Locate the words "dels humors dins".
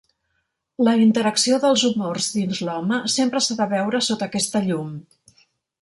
1.65-2.63